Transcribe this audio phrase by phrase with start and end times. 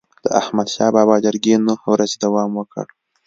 [0.23, 2.85] د احمدشاه بابا جرګي نه ورځي دوام وکړ.